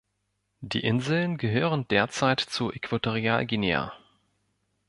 Die 0.61 0.79
Inseln 0.83 1.37
gehören 1.37 1.87
derzeit 1.87 2.39
zu 2.39 2.71
Äquatorialguinea. 2.73 3.93